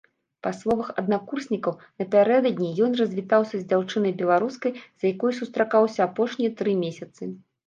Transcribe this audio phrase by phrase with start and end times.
[0.45, 4.71] Па словах аднакурснікаў, напярэдадні ён развітаўся з дзяўчынай-беларускай,
[5.05, 7.23] з якой сустракаўся апошнія тры месяцы.